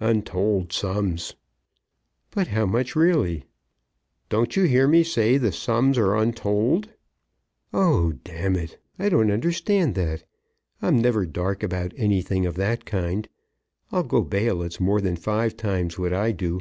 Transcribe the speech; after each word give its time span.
"Untold 0.00 0.70
sums." 0.70 1.34
"But 2.30 2.48
how 2.48 2.66
much 2.66 2.94
really?" 2.94 3.46
"Don't 4.28 4.54
you 4.54 4.64
hear 4.64 4.86
me 4.86 5.02
say 5.02 5.38
the 5.38 5.50
sums 5.50 5.96
are 5.96 6.14
untold?" 6.14 6.90
"Oh; 7.72 8.12
d 8.12 8.32
n 8.32 8.54
it; 8.56 8.78
I 8.98 9.08
don't 9.08 9.30
understand 9.30 9.94
that. 9.94 10.24
I'm 10.82 11.00
never 11.00 11.24
dark 11.24 11.62
about 11.62 11.94
anything 11.96 12.44
of 12.44 12.56
that 12.56 12.84
kind. 12.84 13.26
I'll 13.90 14.02
go 14.02 14.20
bail 14.20 14.60
it's 14.60 14.78
more 14.78 15.00
than 15.00 15.16
five 15.16 15.56
times 15.56 15.98
what 15.98 16.12
I 16.12 16.32
do." 16.32 16.58